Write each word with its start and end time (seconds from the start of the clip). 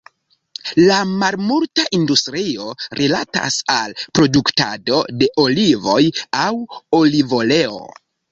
La 0.91 0.95
malmulta 1.23 1.83
industrio 1.97 2.63
rilatas 3.01 3.57
al 3.75 3.93
produktado 4.19 5.03
de 5.19 5.29
olivoj 5.45 6.01
aŭ 6.45 6.49
olivoleo. 7.01 7.81